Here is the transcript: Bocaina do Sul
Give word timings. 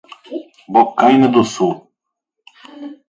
Bocaina 0.73 1.27
do 1.33 1.43
Sul 1.53 1.73